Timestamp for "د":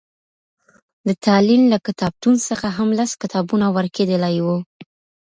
1.07-1.09